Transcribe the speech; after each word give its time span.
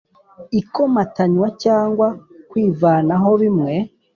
ikomatanywa 0.59 1.47
cyangwa 1.63 2.07
kwivanaho 2.49 3.29
bimwe 3.41 3.73